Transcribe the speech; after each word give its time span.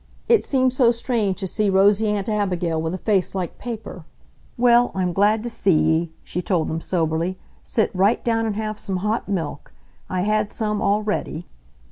It 0.27 0.43
seemed 0.43 0.73
so 0.73 0.89
strange 0.89 1.37
to 1.41 1.45
see 1.45 1.69
rosy 1.69 2.07
Aunt 2.07 2.27
Abigail 2.27 2.81
with 2.81 2.95
a 2.95 2.97
face 2.97 3.35
like 3.35 3.59
paper. 3.59 4.03
"Well, 4.57 4.91
I'm 4.95 5.13
glad 5.13 5.43
to 5.43 5.47
see 5.51 5.79
ye," 5.79 6.11
she 6.23 6.41
told 6.41 6.69
them 6.69 6.81
soberly. 6.81 7.37
"Sit 7.61 7.91
right 7.93 8.23
down 8.25 8.47
and 8.47 8.55
have 8.55 8.79
some 8.79 8.97
hot 9.05 9.29
milk. 9.29 9.71
I 10.09 10.21
had 10.21 10.49
some 10.49 10.81
all 10.81 11.03
ready." 11.03 11.45